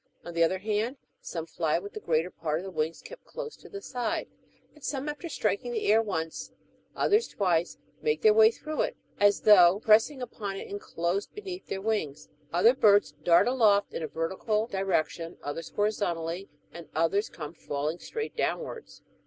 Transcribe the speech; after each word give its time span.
On 0.25 0.33
the 0.33 0.43
other 0.43 0.57
hand, 0.57 0.97
some 1.21 1.45
fly 1.45 1.77
with 1.77 1.93
the 1.93 1.99
greater 1.99 2.31
part 2.31 2.59
of 2.59 2.65
the 2.65 2.71
Avings 2.71 3.03
kept 3.03 3.23
close 3.23 3.55
to 3.57 3.69
the 3.69 3.83
side; 3.83 4.27
and 4.73 4.83
some, 4.83 5.07
after 5.07 5.29
striking 5.29 5.71
the 5.73 5.85
air 5.91 6.01
once, 6.01 6.51
others 6.95 7.27
twice, 7.27 7.77
make 8.01 8.23
their 8.23 8.33
way 8.33 8.49
through 8.49 8.81
it, 8.81 8.97
as 9.19 9.41
though 9.41 9.79
pressing 9.79 10.19
upon 10.19 10.55
it 10.55 10.65
enclosed 10.67 11.35
beneath 11.35 11.67
their 11.67 11.83
wings; 11.83 12.29
other 12.51 12.73
birds 12.73 13.13
dart 13.23 13.47
aloft 13.47 13.93
in 13.93 14.01
a 14.01 14.07
vertical 14.07 14.65
di 14.65 14.81
rection, 14.81 15.37
others 15.43 15.69
horizontally, 15.75 16.49
and 16.73 16.89
others 16.95 17.29
come 17.29 17.53
falling 17.53 17.99
straight 17.99 18.35
downwards. 18.35 19.03